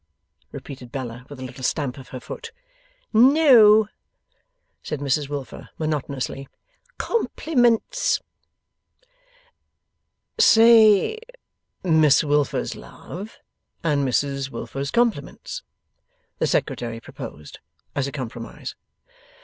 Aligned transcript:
repeated 0.51 0.91
Bella, 0.91 1.27
with 1.29 1.39
a 1.39 1.43
little 1.43 1.63
stamp 1.63 1.99
of 1.99 2.07
her 2.07 2.19
foot. 2.19 2.51
'No!' 3.13 3.87
said 4.81 4.99
Mrs 4.99 5.29
Wilfer, 5.29 5.69
monotonously. 5.77 6.47
'Compliments.' 6.97 8.19
['Say 10.39 11.19
Miss 11.83 12.23
Wilfer's 12.23 12.75
love, 12.75 13.37
and 13.83 14.03
Mrs 14.03 14.49
Wilfer's 14.49 14.89
compliments,' 14.89 15.61
the 16.39 16.47
Secretary 16.47 16.99
proposed, 16.99 17.59
as 17.93 18.07
a 18.07 18.11
compromise.) 18.11 18.73